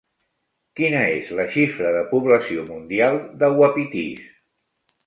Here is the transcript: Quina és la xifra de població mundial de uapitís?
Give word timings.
Quina 0.79 1.01
és 1.17 1.29
la 1.41 1.45
xifra 1.57 1.91
de 1.97 2.01
població 2.15 2.67
mundial 2.73 3.23
de 3.45 3.53
uapitís? 3.63 4.27